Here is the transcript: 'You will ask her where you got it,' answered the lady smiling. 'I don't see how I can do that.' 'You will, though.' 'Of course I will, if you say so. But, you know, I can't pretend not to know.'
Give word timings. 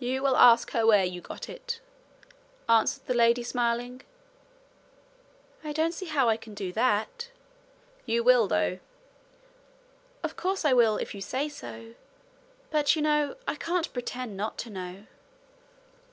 'You 0.00 0.20
will 0.24 0.36
ask 0.36 0.72
her 0.72 0.84
where 0.84 1.04
you 1.04 1.20
got 1.20 1.48
it,' 1.48 1.78
answered 2.68 3.06
the 3.06 3.14
lady 3.14 3.44
smiling. 3.44 4.02
'I 5.62 5.72
don't 5.74 5.94
see 5.94 6.06
how 6.06 6.28
I 6.28 6.36
can 6.36 6.54
do 6.54 6.72
that.' 6.72 7.30
'You 8.04 8.24
will, 8.24 8.48
though.' 8.48 8.80
'Of 10.24 10.34
course 10.34 10.64
I 10.64 10.72
will, 10.72 10.96
if 10.96 11.14
you 11.14 11.20
say 11.20 11.48
so. 11.48 11.94
But, 12.72 12.96
you 12.96 13.02
know, 13.02 13.36
I 13.46 13.54
can't 13.54 13.92
pretend 13.92 14.36
not 14.36 14.58
to 14.58 14.70
know.' 14.70 15.06